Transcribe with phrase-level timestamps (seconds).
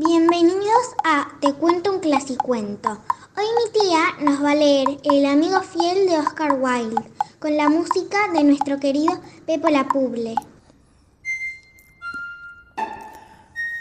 [0.00, 2.88] Bienvenidos a Te cuento un clasicuento.
[3.36, 7.02] Hoy mi tía nos va a leer El amigo fiel de Oscar Wilde,
[7.40, 10.36] con la música de nuestro querido Pepo La Puble.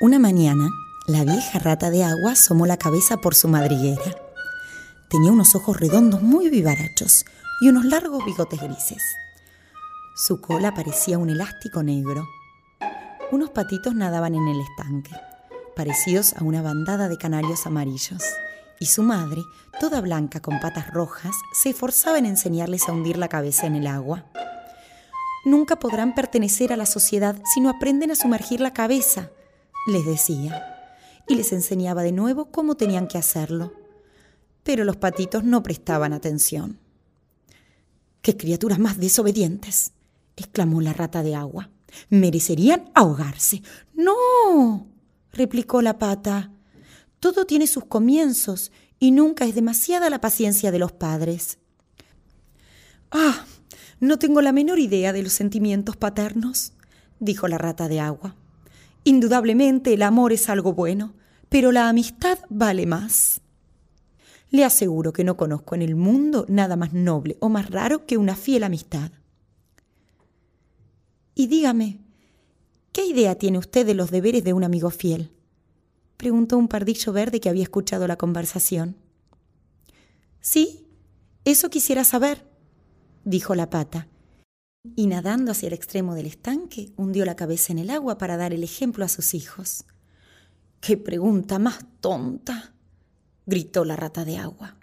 [0.01, 0.67] Una mañana,
[1.05, 4.19] la vieja rata de agua asomó la cabeza por su madriguera.
[5.11, 7.25] Tenía unos ojos redondos muy vivarachos
[7.61, 9.03] y unos largos bigotes grises.
[10.15, 12.27] Su cola parecía un elástico negro.
[13.31, 15.11] Unos patitos nadaban en el estanque,
[15.77, 18.23] parecidos a una bandada de canarios amarillos,
[18.79, 19.43] y su madre,
[19.79, 23.85] toda blanca con patas rojas, se esforzaba en enseñarles a hundir la cabeza en el
[23.85, 24.25] agua.
[25.45, 29.29] Nunca podrán pertenecer a la sociedad si no aprenden a sumergir la cabeza,
[29.85, 30.89] les decía,
[31.27, 33.71] y les enseñaba de nuevo cómo tenían que hacerlo.
[34.63, 36.79] Pero los patitos no prestaban atención.
[38.23, 39.91] ¡Qué criaturas más desobedientes!
[40.35, 41.69] exclamó la rata de agua.
[42.09, 43.61] Merecerían ahogarse.
[43.93, 44.87] No,
[45.37, 46.51] replicó la pata.
[47.19, 51.59] Todo tiene sus comienzos y nunca es demasiada la paciencia de los padres.
[53.11, 53.45] Ah,
[53.99, 56.73] no tengo la menor idea de los sentimientos paternos,
[57.19, 58.35] dijo la rata de agua.
[59.03, 61.13] Indudablemente el amor es algo bueno,
[61.49, 63.41] pero la amistad vale más.
[64.49, 68.17] Le aseguro que no conozco en el mundo nada más noble o más raro que
[68.17, 69.11] una fiel amistad.
[71.35, 71.99] Y dígame,
[72.91, 75.31] ¿qué idea tiene usted de los deberes de un amigo fiel?
[76.17, 78.97] Preguntó un pardillo verde que había escuchado la conversación.
[80.41, 80.87] Sí,
[81.45, 82.45] eso quisiera saber,
[83.23, 84.07] dijo la pata,
[84.95, 88.53] y nadando hacia el extremo del estanque, hundió la cabeza en el agua para dar
[88.53, 89.85] el ejemplo a sus hijos.
[90.81, 92.73] ¡Qué pregunta más tonta!
[93.45, 94.77] gritó la rata de agua.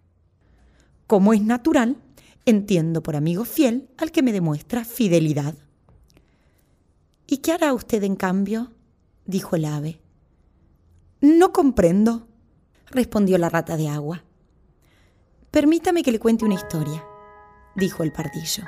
[1.06, 1.96] Como es natural,
[2.46, 5.54] entiendo por amigo fiel al que me demuestra fidelidad.
[7.26, 8.72] ¿Y qué hará usted en cambio?
[9.26, 10.03] dijo el ave.
[11.24, 12.28] No comprendo,
[12.90, 14.22] respondió la rata de agua.
[15.50, 17.02] Permítame que le cuente una historia,
[17.74, 18.64] dijo el pardillo.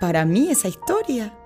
[0.00, 1.36] ¿Para mí esa historia?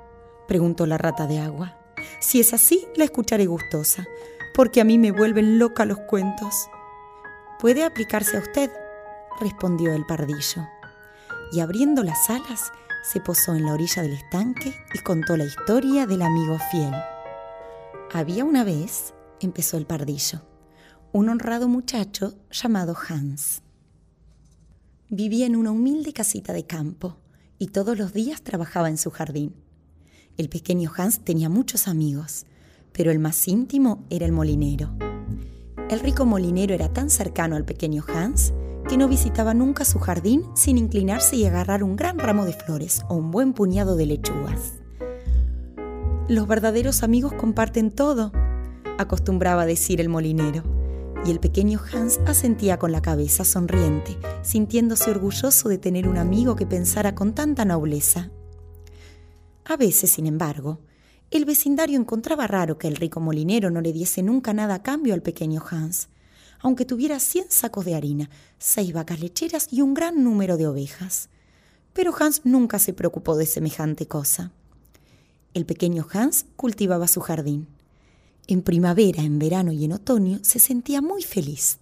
[0.47, 1.76] preguntó la rata de agua.
[2.20, 4.06] Si es así, la escucharé gustosa,
[4.54, 6.54] porque a mí me vuelven loca los cuentos.
[7.58, 8.70] Puede aplicarse a usted,
[9.41, 10.69] respondió el pardillo.
[11.50, 12.70] Y abriendo las alas,
[13.02, 16.94] se posó en la orilla del estanque y contó la historia del amigo fiel.
[18.12, 20.42] Había una vez, empezó el pardillo,
[21.12, 23.62] un honrado muchacho llamado Hans.
[25.08, 27.16] Vivía en una humilde casita de campo
[27.58, 29.54] y todos los días trabajaba en su jardín.
[30.36, 32.44] El pequeño Hans tenía muchos amigos,
[32.92, 34.96] pero el más íntimo era el molinero.
[35.88, 38.52] El rico molinero era tan cercano al pequeño Hans
[38.88, 43.02] que no visitaba nunca su jardín sin inclinarse y agarrar un gran ramo de flores
[43.08, 44.75] o un buen puñado de lechugas.
[46.28, 48.32] Los verdaderos amigos comparten todo,
[48.98, 50.62] acostumbraba decir el molinero,
[51.24, 56.56] y el pequeño Hans asentía con la cabeza sonriente, sintiéndose orgulloso de tener un amigo
[56.56, 58.30] que pensara con tanta nobleza.
[59.64, 60.80] A veces, sin embargo,
[61.30, 65.14] el vecindario encontraba raro que el rico molinero no le diese nunca nada a cambio
[65.14, 66.08] al pequeño Hans,
[66.60, 71.28] aunque tuviera cien sacos de harina, seis vacas lecheras y un gran número de ovejas.
[71.92, 74.52] Pero Hans nunca se preocupó de semejante cosa.
[75.54, 77.68] El pequeño Hans cultivaba su jardín.
[78.48, 81.78] En primavera, en verano y en otoño se sentía muy feliz,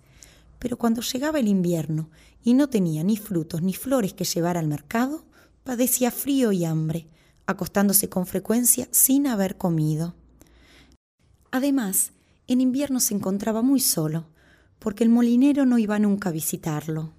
[0.58, 2.08] pero cuando llegaba el invierno
[2.42, 5.25] y no tenía ni frutos ni flores que llevar al mercado,
[5.62, 7.06] padecía frío y hambre,
[7.47, 10.14] acostándose con frecuencia sin haber comido.
[11.50, 12.12] Además,
[12.47, 14.26] en invierno se encontraba muy solo,
[14.78, 17.12] porque el molinero no iba nunca a visitarlo.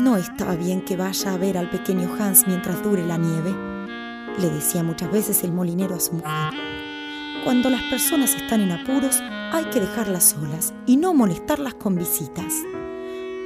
[0.00, 3.54] No estaba bien que vaya a ver al pequeño Hans mientras dure la nieve,
[4.38, 6.73] le decía muchas veces el molinero a su mujer.
[7.44, 9.18] Cuando las personas están en apuros,
[9.52, 12.54] hay que dejarlas solas y no molestarlas con visitas.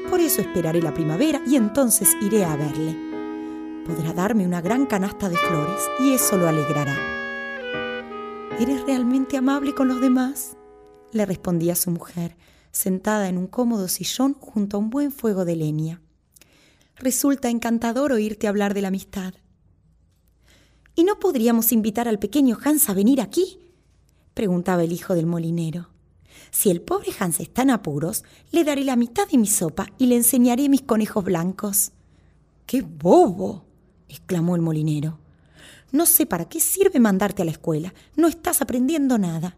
[0.09, 2.97] Por eso esperaré la primavera y entonces iré a verle.
[3.85, 6.97] Podrá darme una gran canasta de flores y eso lo alegrará.
[8.61, 10.57] ¿Eres realmente amable con los demás?
[11.11, 12.37] le respondía su mujer,
[12.71, 16.01] sentada en un cómodo sillón junto a un buen fuego de leña.
[16.97, 19.35] Resulta encantador oírte hablar de la amistad.
[20.95, 23.68] ¿Y no podríamos invitar al pequeño Hans a venir aquí?
[24.39, 25.89] Preguntaba el hijo del molinero.
[26.53, 30.07] Si el pobre Hans está en apuros, le daré la mitad de mi sopa y
[30.07, 31.91] le enseñaré mis conejos blancos.
[32.65, 33.65] ¡Qué bobo!
[34.09, 35.19] exclamó el molinero.
[35.91, 37.93] No sé para qué sirve mandarte a la escuela.
[38.15, 39.57] No estás aprendiendo nada.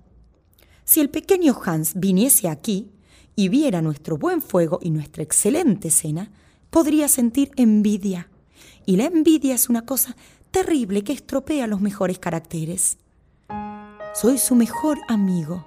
[0.85, 2.91] Si el pequeño Hans viniese aquí
[3.37, 6.33] y viera nuestro buen fuego y nuestra excelente cena,
[6.71, 8.31] podría sentir envidia.
[8.87, 10.17] Y la envidia es una cosa
[10.50, 12.97] terrible que estropea los mejores caracteres.
[14.12, 15.65] Soy su mejor amigo.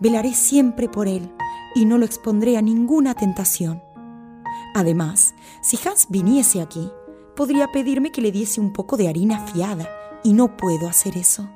[0.00, 1.30] Velaré siempre por él
[1.76, 3.80] y no lo expondré a ninguna tentación.
[4.74, 6.90] Además, si Hans viniese aquí,
[7.36, 9.88] podría pedirme que le diese un poco de harina fiada,
[10.24, 11.48] y no puedo hacer eso.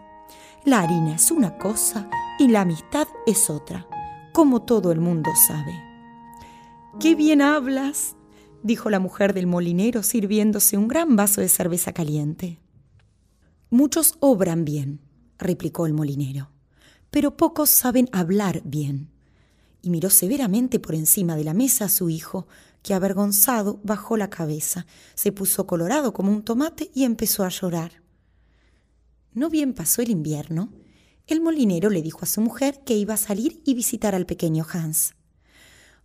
[0.65, 2.09] La harina es una cosa
[2.39, 3.87] y la amistad es otra,
[4.33, 5.75] como todo el mundo sabe.
[7.01, 8.17] ¡Qué bien hablas!
[8.63, 12.61] dijo la mujer del molinero sirviéndose un gran vaso de cerveza caliente.
[13.71, 15.01] Muchos obran bien,
[15.39, 16.51] replicó el molinero,
[17.11, 19.11] pero pocos saben hablar bien.
[19.83, 22.47] Y miró severamente por encima de la mesa a su hijo,
[22.83, 28.03] que avergonzado bajó la cabeza, se puso colorado como un tomate y empezó a llorar.
[29.33, 30.73] No bien pasó el invierno,
[31.27, 34.65] el molinero le dijo a su mujer que iba a salir y visitar al pequeño
[34.73, 35.15] Hans.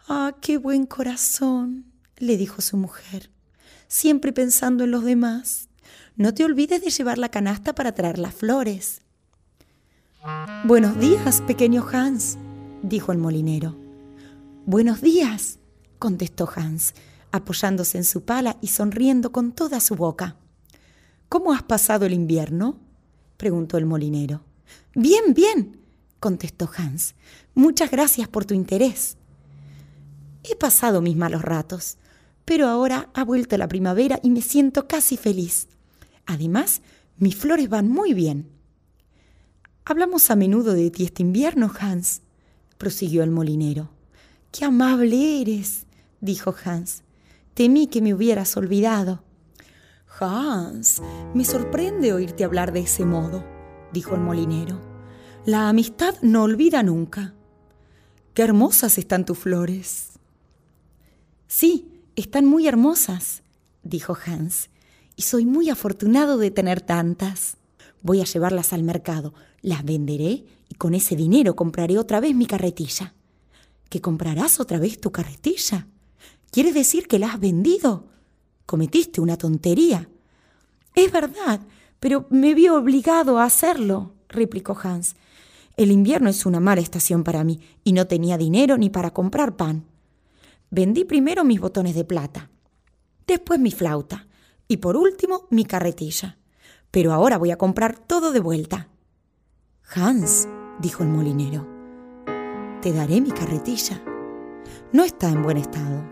[0.07, 1.85] Ah, qué buen corazón,
[2.17, 3.29] le dijo su mujer,
[3.87, 5.69] siempre pensando en los demás.
[6.15, 9.01] No te olvides de llevar la canasta para traer las flores.
[10.65, 12.37] Buenos días, pequeño Hans,
[12.83, 13.75] dijo el molinero.
[14.67, 15.57] Buenos días,
[15.97, 16.93] contestó Hans,
[17.31, 20.35] apoyándose en su pala y sonriendo con toda su boca.
[21.27, 22.77] ¿Cómo has pasado el invierno?
[23.37, 24.43] preguntó el molinero.
[24.93, 25.79] Bien, bien,
[26.19, 27.15] contestó Hans.
[27.55, 29.17] Muchas gracias por tu interés.
[30.43, 31.97] He pasado mis malos ratos,
[32.45, 35.67] pero ahora ha vuelto la primavera y me siento casi feliz.
[36.27, 36.83] Además,
[37.17, 38.50] mis flores van muy bien.
[39.83, 42.21] Hablamos a menudo de ti este invierno, Hans,
[42.77, 43.89] prosiguió el molinero.
[44.51, 45.85] Qué amable eres,
[46.19, 47.03] dijo Hans.
[47.53, 49.23] Temí que me hubieras olvidado.
[50.19, 51.01] Hans,
[51.33, 53.43] me sorprende oírte hablar de ese modo,
[53.91, 54.79] dijo el molinero.
[55.45, 57.33] La amistad no olvida nunca.
[58.35, 60.09] Qué hermosas están tus flores.
[61.47, 63.41] Sí, están muy hermosas,
[63.83, 64.69] dijo Hans,
[65.15, 67.57] y soy muy afortunado de tener tantas.
[68.03, 72.45] Voy a llevarlas al mercado, las venderé y con ese dinero compraré otra vez mi
[72.45, 73.13] carretilla.
[73.89, 75.87] ¿Que comprarás otra vez tu carretilla?
[76.51, 78.07] ¿Quieres decir que la has vendido?
[78.65, 80.09] Cometiste una tontería.
[80.95, 81.61] Es verdad,
[81.99, 85.15] pero me vi obligado a hacerlo, replicó Hans.
[85.77, 89.55] El invierno es una mala estación para mí y no tenía dinero ni para comprar
[89.55, 89.85] pan.
[90.69, 92.49] Vendí primero mis botones de plata,
[93.27, 94.27] después mi flauta
[94.67, 96.37] y por último mi carretilla.
[96.91, 98.90] Pero ahora voy a comprar todo de vuelta.
[99.93, 100.47] Hans,
[100.79, 101.67] dijo el molinero,
[102.81, 104.01] te daré mi carretilla.
[104.93, 106.05] No está en buen estado.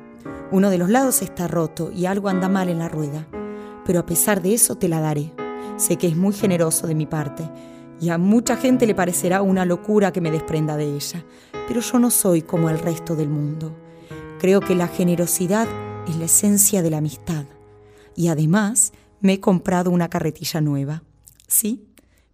[0.52, 3.26] Uno de los lados está roto y algo anda mal en la rueda.
[3.86, 5.32] Pero a pesar de eso te la daré.
[5.78, 7.50] Sé que es muy generoso de mi parte
[8.02, 11.26] y a mucha gente le parecerá una locura que me desprenda de ella.
[11.66, 13.74] Pero yo no soy como el resto del mundo.
[14.40, 15.70] Creo que la generosidad
[16.06, 17.46] es la esencia de la amistad.
[18.14, 18.92] Y además
[19.22, 21.04] me he comprado una carretilla nueva.
[21.48, 21.86] ¿Sí?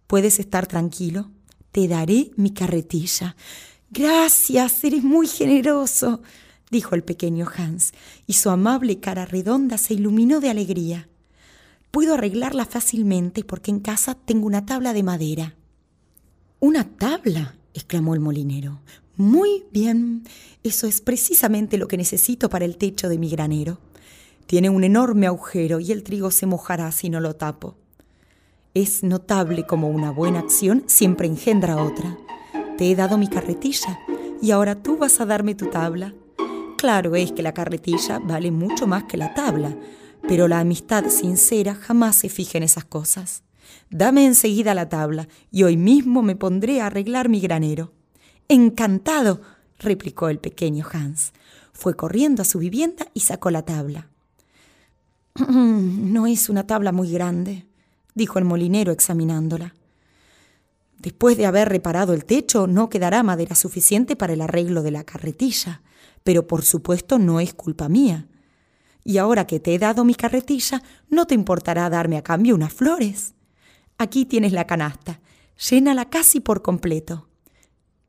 [0.08, 1.30] Puedes estar tranquilo.
[1.76, 3.36] Te daré mi carretilla.
[3.90, 6.22] Gracias, eres muy generoso,
[6.70, 7.92] dijo el pequeño Hans,
[8.26, 11.10] y su amable cara redonda se iluminó de alegría.
[11.90, 15.54] Puedo arreglarla fácilmente porque en casa tengo una tabla de madera.
[16.60, 17.56] ¿Una tabla?
[17.74, 18.80] exclamó el molinero.
[19.18, 20.24] Muy bien,
[20.62, 23.80] eso es precisamente lo que necesito para el techo de mi granero.
[24.46, 27.76] Tiene un enorme agujero y el trigo se mojará si no lo tapo.
[28.76, 32.18] Es notable como una buena acción siempre engendra otra.
[32.76, 33.98] Te he dado mi carretilla
[34.42, 36.12] y ahora tú vas a darme tu tabla.
[36.76, 39.74] Claro es que la carretilla vale mucho más que la tabla,
[40.28, 43.44] pero la amistad sincera jamás se fija en esas cosas.
[43.88, 47.94] Dame enseguida la tabla y hoy mismo me pondré a arreglar mi granero.
[48.46, 49.40] Encantado,
[49.78, 51.32] replicó el pequeño Hans.
[51.72, 54.10] Fue corriendo a su vivienda y sacó la tabla.
[55.48, 57.64] No es una tabla muy grande,
[58.16, 59.76] dijo el molinero examinándola.
[60.98, 65.04] Después de haber reparado el techo, no quedará madera suficiente para el arreglo de la
[65.04, 65.82] carretilla,
[66.24, 68.26] pero por supuesto no es culpa mía.
[69.04, 72.72] Y ahora que te he dado mi carretilla, no te importará darme a cambio unas
[72.72, 73.34] flores.
[73.98, 75.20] Aquí tienes la canasta,
[75.70, 77.28] llénala casi por completo.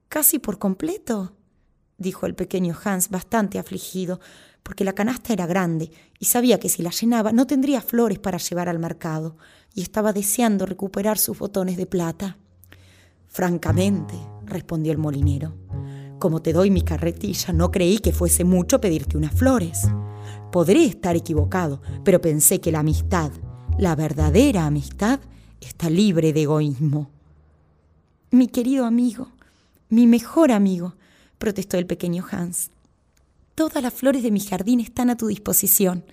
[0.07, 1.33] Casi por completo,
[1.97, 4.21] dijo el pequeño Hans bastante afligido,
[4.63, 8.37] porque la canasta era grande y sabía que si la llenaba no tendría flores para
[8.37, 9.37] llevar al mercado,
[9.77, 12.35] y estaba deseando recuperar sus botones de plata.
[13.27, 15.53] Francamente, respondió el molinero,
[16.17, 19.87] como te doy mi carretilla, no creí que fuese mucho pedirte unas flores.
[20.51, 23.31] Podré estar equivocado, pero pensé que la amistad,
[23.77, 25.19] la verdadera amistad,
[25.61, 27.11] está libre de egoísmo.
[28.31, 29.27] Mi querido amigo,
[29.89, 30.95] mi mejor amigo,
[31.37, 32.71] protestó el pequeño Hans.
[33.53, 36.03] Todas las flores de mi jardín están a tu disposición,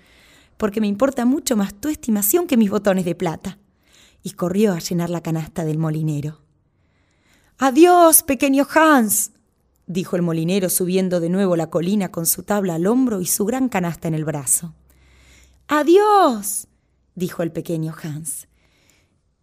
[0.65, 3.59] porque me importa mucho más tu estimación que mis botones de plata.
[4.23, 6.41] Y corrió a llenar la canasta del molinero.
[7.59, 9.33] Adiós, pequeño Hans,
[9.87, 13.45] dijo el molinero subiendo de nuevo la colina con su tabla al hombro y su
[13.45, 14.75] gran canasta en el brazo.
[15.69, 16.67] Adiós,
[17.15, 18.49] dijo el pequeño Hans.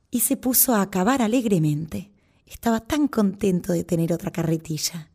[0.09, 2.09] Y se puso a acabar alegremente.
[2.47, 5.11] Estaba tan contento de tener otra carretilla.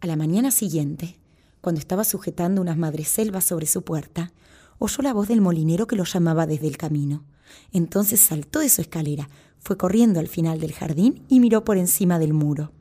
[0.00, 1.20] A la mañana siguiente,
[1.60, 4.32] cuando estaba sujetando unas madreselvas sobre su puerta,
[4.80, 7.24] oyó la voz del molinero que lo llamaba desde el camino.
[7.70, 12.18] Entonces saltó de su escalera, fue corriendo al final del jardín y miró por encima
[12.18, 12.72] del muro.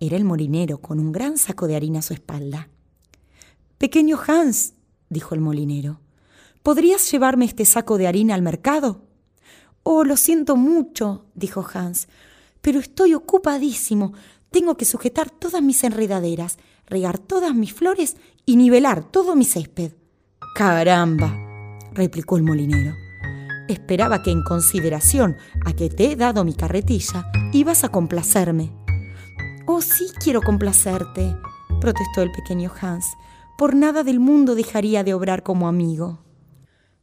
[0.00, 2.70] Era el molinero con un gran saco de harina a su espalda.
[3.76, 4.72] Pequeño Hans,
[5.10, 6.00] dijo el molinero,
[6.62, 9.04] ¿podrías llevarme este saco de harina al mercado?
[9.82, 12.08] Oh, lo siento mucho, dijo Hans,
[12.62, 14.14] pero estoy ocupadísimo.
[14.50, 16.56] Tengo que sujetar todas mis enredaderas,
[16.86, 19.99] regar todas mis flores y nivelar todo mi césped.
[20.54, 21.32] Caramba,
[21.92, 22.94] replicó el molinero.
[23.68, 28.72] Esperaba que en consideración a que te he dado mi carretilla, ibas a complacerme.
[29.66, 31.36] Oh, sí quiero complacerte,
[31.80, 33.06] protestó el pequeño Hans.
[33.56, 36.24] Por nada del mundo dejaría de obrar como amigo.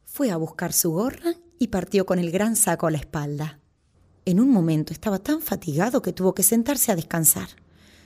[0.04, 3.60] Fue a buscar su gorra y partió con el gran saco a la espalda.
[4.26, 7.48] En un momento estaba tan fatigado que tuvo que sentarse a descansar.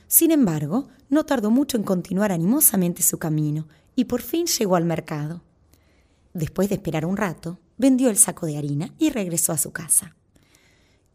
[0.07, 4.85] Sin embargo, no tardó mucho en continuar animosamente su camino y por fin llegó al
[4.85, 5.41] mercado.
[6.33, 10.15] Después de esperar un rato, vendió el saco de harina y regresó a su casa.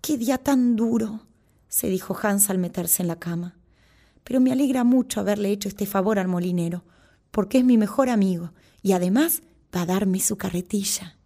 [0.01, 1.23] ¡Qué día tan duro!
[1.69, 3.57] se dijo Hans al meterse en la cama.
[4.25, 6.85] Pero me alegra mucho haberle hecho este favor al molinero,
[7.31, 9.43] porque es mi mejor amigo y además
[9.75, 11.17] va a darme su carretilla.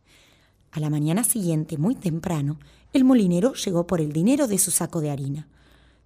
[0.71, 2.59] A la mañana siguiente, muy temprano,
[2.93, 5.49] el molinero llegó por el dinero de su saco de harina.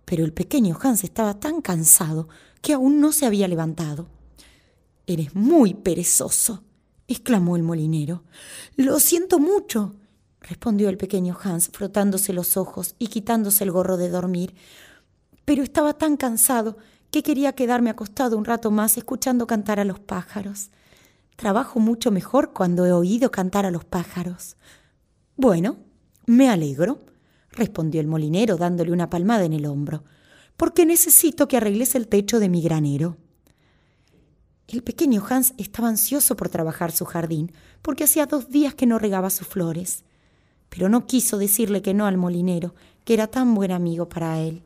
[0.04, 2.28] Pero el pequeño Hans estaba tan cansado
[2.62, 4.08] que aún no se había levantado.
[5.06, 6.64] Eres muy perezoso,
[7.06, 8.24] exclamó el molinero.
[8.76, 9.94] Lo siento mucho,
[10.40, 14.54] respondió el pequeño Hans, frotándose los ojos y quitándose el gorro de dormir.
[15.44, 16.76] Pero estaba tan cansado
[17.10, 20.70] que quería quedarme acostado un rato más escuchando cantar a los pájaros.
[21.36, 24.56] Trabajo mucho mejor cuando he oído cantar a los pájaros.
[25.36, 25.76] Bueno,
[26.26, 27.04] me alegro,
[27.50, 30.02] respondió el molinero dándole una palmada en el hombro,
[30.56, 33.18] porque necesito que arregles el techo de mi granero.
[34.68, 38.98] El pequeño Hans estaba ansioso por trabajar su jardín, porque hacía dos días que no
[38.98, 40.04] regaba sus flores.
[40.68, 44.62] Pero no quiso decirle que no al molinero, que era tan buen amigo para él.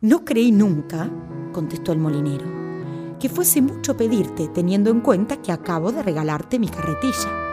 [0.00, 1.10] No creí nunca,
[1.52, 6.68] contestó el molinero, que fuese mucho pedirte, teniendo en cuenta que acabo de regalarte mi
[6.68, 7.48] carretilla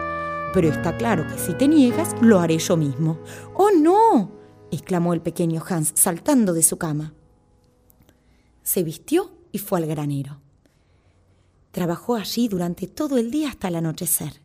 [0.52, 3.18] pero está claro que si te niegas, lo haré yo mismo.
[3.54, 4.32] ¡Oh, no!
[4.70, 7.14] exclamó el pequeño Hans, saltando de su cama.
[8.62, 10.40] Se vistió y fue al granero.
[11.70, 14.40] Trabajó allí durante todo el día hasta el anochecer,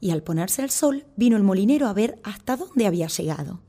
[0.00, 3.60] y al ponerse el sol vino el molinero a ver hasta dónde había llegado.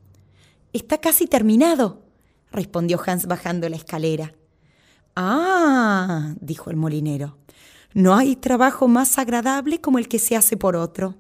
[0.74, 2.04] Está casi terminado,
[2.52, 4.34] respondió Hans bajando la escalera.
[5.16, 7.38] Ah, dijo el molinero,
[7.94, 11.16] no hay trabajo más agradable como el que se hace por otro.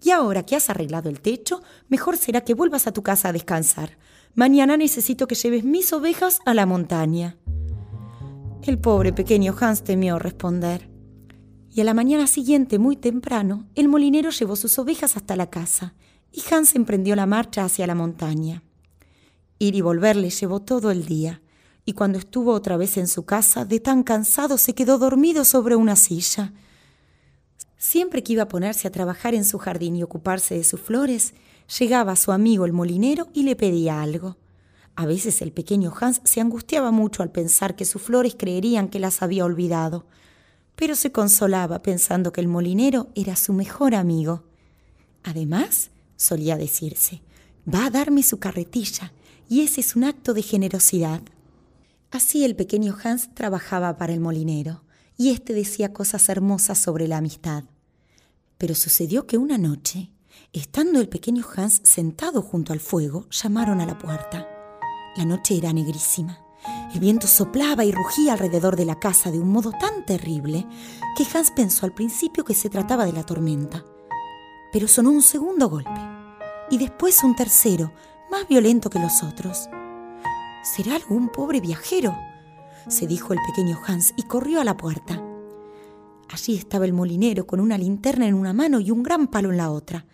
[0.00, 3.32] Y ahora que has arreglado el techo, mejor será que vuelvas a tu casa a
[3.32, 3.96] descansar.
[4.34, 7.36] Mañana necesito que lleves mis ovejas a la montaña.
[8.66, 10.88] El pobre pequeño Hans temió responder.
[11.70, 15.92] Y a la mañana siguiente, muy temprano, el molinero llevó sus ovejas hasta la casa,
[16.32, 18.62] y Hans emprendió la marcha hacia la montaña.
[19.58, 21.42] Ir y volver le llevó todo el día,
[21.84, 25.76] y cuando estuvo otra vez en su casa, de tan cansado se quedó dormido sobre
[25.76, 26.54] una silla.
[27.76, 31.34] Siempre que iba a ponerse a trabajar en su jardín y ocuparse de sus flores,
[31.78, 34.38] llegaba su amigo el molinero y le pedía algo.
[34.96, 39.00] A veces el pequeño Hans se angustiaba mucho al pensar que sus flores creerían que
[39.00, 40.06] las había olvidado,
[40.76, 44.44] pero se consolaba pensando que el molinero era su mejor amigo.
[45.24, 47.22] Además, solía decirse,
[47.72, 49.12] va a darme su carretilla,
[49.48, 51.22] y ese es un acto de generosidad.
[52.10, 54.84] Así el pequeño Hans trabajaba para el molinero,
[55.16, 57.64] y éste decía cosas hermosas sobre la amistad.
[58.58, 60.10] Pero sucedió que una noche,
[60.52, 64.53] estando el pequeño Hans sentado junto al fuego, llamaron a la puerta.
[65.16, 66.40] La noche era negrísima.
[66.92, 70.66] El viento soplaba y rugía alrededor de la casa de un modo tan terrible
[71.16, 73.84] que Hans pensó al principio que se trataba de la tormenta.
[74.72, 76.00] Pero sonó un segundo golpe
[76.70, 77.92] y después un tercero,
[78.30, 79.68] más violento que los otros.
[80.62, 82.16] ¿Será algún pobre viajero?
[82.88, 85.22] se dijo el pequeño Hans y corrió a la puerta.
[86.28, 89.58] Allí estaba el molinero con una linterna en una mano y un gran palo en
[89.58, 90.06] la otra.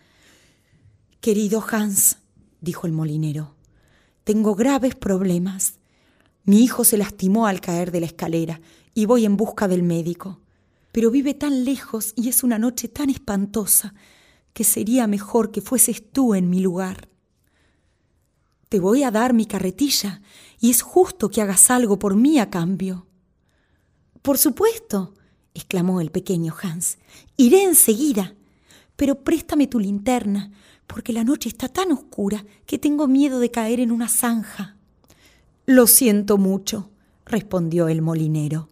[1.19, 2.17] Querido Hans,
[2.59, 3.55] dijo el molinero,
[4.23, 5.79] tengo graves problemas.
[6.43, 8.61] Mi hijo se lastimó al caer de la escalera
[8.93, 10.39] y voy en busca del médico.
[10.91, 13.93] Pero vive tan lejos y es una noche tan espantosa
[14.53, 17.09] que sería mejor que fueses tú en mi lugar.
[18.69, 20.21] Te voy a dar mi carretilla
[20.59, 23.07] y es justo que hagas algo por mí a cambio.
[24.21, 25.13] Por supuesto,
[25.53, 26.97] exclamó el pequeño Hans.
[27.37, 28.35] Iré enseguida.
[29.01, 30.51] Pero préstame tu linterna,
[30.85, 34.75] porque la noche está tan oscura que tengo miedo de caer en una zanja.
[35.65, 36.91] Lo siento mucho,
[37.25, 38.69] respondió el molinero.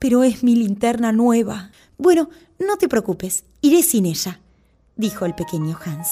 [0.00, 1.70] Pero es mi linterna nueva.
[1.96, 4.40] Bueno, no te preocupes, iré sin ella,
[4.96, 6.08] dijo el pequeño Hans.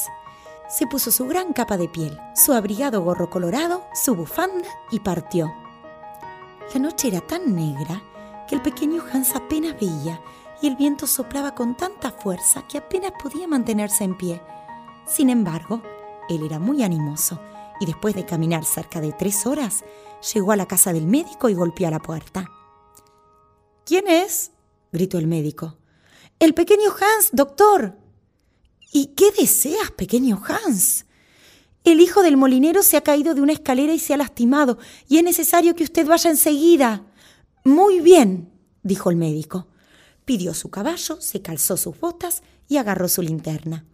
[0.71, 5.53] Se puso su gran capa de piel, su abrigado gorro colorado, su bufanda y partió.
[6.73, 8.01] La noche era tan negra
[8.47, 10.21] que el pequeño Hans apenas veía
[10.63, 14.41] y el viento soplaba con tanta fuerza que apenas podía mantenerse en pie.
[15.07, 15.83] Sin embargo,
[16.29, 17.41] él era muy animoso
[17.81, 19.85] y después de caminar cerca de tres horas,
[20.33, 22.51] llegó a la casa del médico y golpeó a la puerta.
[23.85, 24.53] ¿Quién es?
[24.93, 25.77] gritó el médico.
[26.39, 27.97] El pequeño Hans, doctor.
[28.93, 31.07] ¿Y qué deseas, pequeño Hans?
[31.85, 35.19] El hijo del molinero se ha caído de una escalera y se ha lastimado, y
[35.19, 37.05] es necesario que usted vaya enseguida.
[37.65, 38.51] Muy bien,
[38.83, 39.69] dijo el médico.
[40.27, 43.87] Pidió su caballo, se calzó sus botas y agarró su linterna.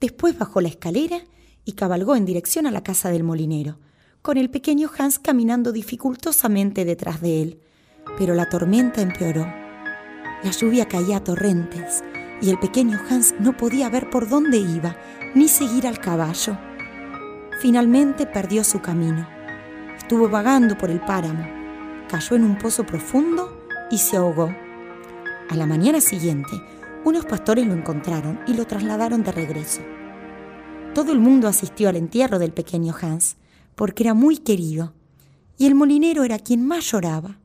[0.00, 1.18] Después bajó la escalera
[1.64, 3.80] y cabalgó en dirección a la casa del molinero,
[4.22, 7.60] con el pequeño Hans caminando dificultosamente detrás de él.
[8.16, 9.42] Pero la tormenta empeoró.
[10.44, 12.04] La lluvia caía a torrentes
[12.40, 14.96] y el pequeño Hans no podía ver por dónde iba
[15.34, 16.56] ni seguir al caballo.
[17.60, 19.28] Finalmente perdió su camino.
[19.98, 21.58] Estuvo vagando por el páramo
[22.08, 24.52] cayó en un pozo profundo y se ahogó.
[25.50, 26.50] A la mañana siguiente,
[27.06, 29.80] unos pastores lo encontraron y lo trasladaron de regreso.
[30.94, 33.36] Todo el mundo asistió al entierro del pequeño Hans,
[33.74, 34.92] porque era muy querido,
[35.56, 37.38] y el molinero era quien más lloraba.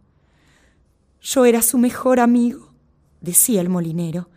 [1.21, 2.73] Yo era su mejor amigo,
[3.21, 4.29] decía el molinero.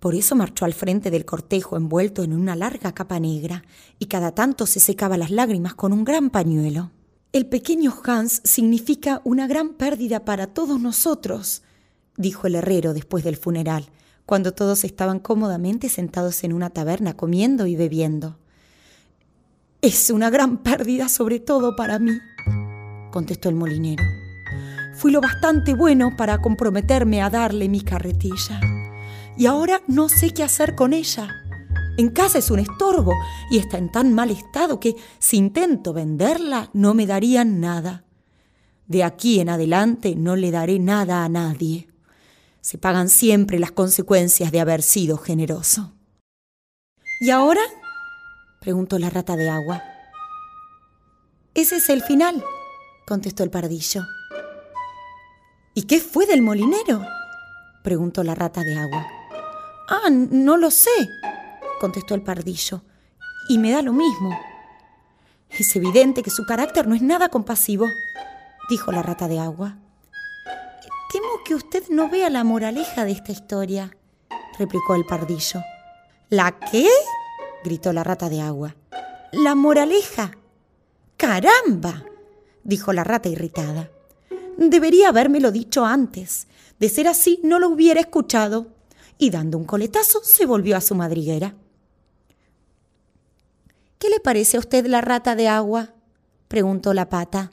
[0.00, 3.64] Por eso marchó al frente del cortejo envuelto en una larga capa negra,
[3.98, 6.90] y cada tanto se secaba las lágrimas con un gran pañuelo.
[7.32, 11.62] El pequeño Hans significa una gran pérdida para todos nosotros,
[12.16, 13.86] dijo el herrero después del funeral,
[14.26, 18.38] cuando todos estaban cómodamente sentados en una taberna comiendo y bebiendo.
[19.82, 22.12] Es una gran pérdida sobre todo para mí,
[23.10, 24.02] contestó el molinero.
[24.94, 28.60] Fui lo bastante bueno para comprometerme a darle mi carretilla.
[29.36, 31.28] Y ahora no sé qué hacer con ella.
[31.98, 33.12] En casa es un estorbo
[33.50, 38.04] y está en tan mal estado que si intento venderla no me darían nada.
[38.86, 41.88] De aquí en adelante no le daré nada a nadie.
[42.64, 45.92] Se pagan siempre las consecuencias de haber sido generoso.
[47.20, 47.60] ¿Y ahora?
[48.62, 49.82] preguntó la rata de agua.
[51.52, 52.42] Ese es el final,
[53.06, 54.06] contestó el pardillo.
[55.74, 57.06] ¿Y qué fue del molinero?
[57.82, 59.06] preguntó la rata de agua.
[59.86, 61.10] Ah, no lo sé,
[61.82, 62.80] contestó el pardillo,
[63.50, 64.40] y me da lo mismo.
[65.50, 67.90] Es evidente que su carácter no es nada compasivo,
[68.70, 69.83] dijo la rata de agua.
[71.44, 73.94] Que usted no vea la moraleja de esta historia,
[74.58, 75.60] replicó el pardillo.
[76.30, 76.88] ¿La qué?
[77.62, 78.74] gritó la rata de agua.
[79.30, 80.32] La moraleja.
[81.18, 82.04] ¡Caramba!
[82.62, 83.90] dijo la rata irritada.
[84.56, 86.46] Debería habérmelo dicho antes.
[86.78, 88.68] De ser así, no lo hubiera escuchado.
[89.18, 91.54] Y dando un coletazo, se volvió a su madriguera.
[93.98, 95.94] ¿Qué le parece a usted la rata de agua?
[96.48, 97.52] preguntó la pata.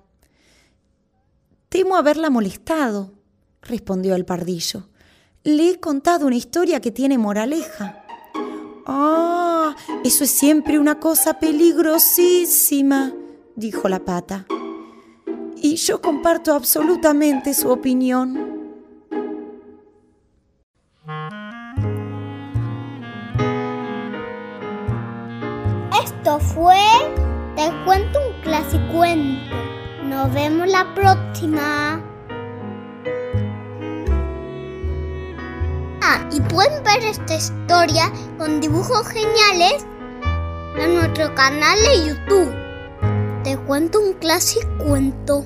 [1.70, 3.14] Temo haberla molestado,
[3.62, 4.88] respondió el pardillo.
[5.43, 8.04] Le he contado una historia que tiene moraleja.
[8.86, 13.13] Ah, eso es siempre una cosa peligrosísima,
[13.56, 14.45] dijo la pata.
[15.56, 18.52] Y yo comparto absolutamente su opinión.
[26.04, 26.78] Esto fue
[27.56, 29.56] Te cuento un clasicuento.
[30.04, 31.91] Nos vemos la próxima.
[37.36, 39.86] Historia con dibujos geniales
[40.78, 42.54] en nuestro canal de YouTube.
[43.44, 45.46] Te cuento un clasicuento.